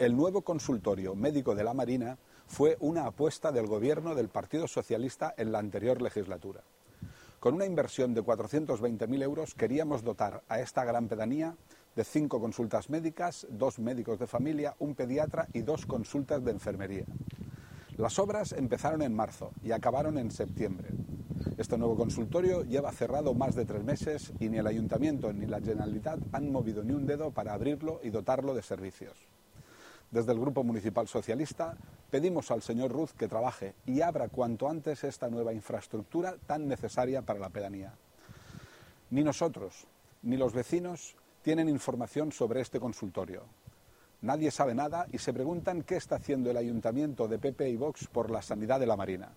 [0.00, 2.16] El nuevo consultorio médico de la Marina
[2.46, 6.62] fue una apuesta del gobierno del Partido Socialista en la anterior legislatura.
[7.38, 11.54] Con una inversión de 420.000 euros queríamos dotar a esta gran pedanía
[11.94, 17.04] de cinco consultas médicas, dos médicos de familia, un pediatra y dos consultas de enfermería.
[17.98, 20.88] Las obras empezaron en marzo y acabaron en septiembre.
[21.58, 25.60] Este nuevo consultorio lleva cerrado más de tres meses y ni el Ayuntamiento ni la
[25.60, 29.28] Generalitat han movido ni un dedo para abrirlo y dotarlo de servicios.
[30.10, 31.76] Desde el Grupo Municipal Socialista
[32.10, 37.22] pedimos al señor Ruz que trabaje y abra cuanto antes esta nueva infraestructura tan necesaria
[37.22, 37.94] para la pedanía.
[39.10, 39.86] Ni nosotros
[40.22, 43.44] ni los vecinos tienen información sobre este consultorio.
[44.22, 48.08] Nadie sabe nada y se preguntan qué está haciendo el ayuntamiento de PP y Vox
[48.08, 49.32] por la sanidad de la Marina.